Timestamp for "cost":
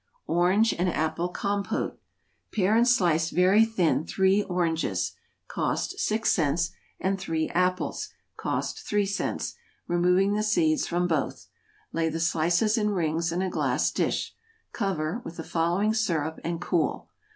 5.47-5.99, 8.35-8.79